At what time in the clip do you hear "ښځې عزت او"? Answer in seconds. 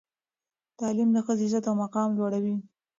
1.25-1.75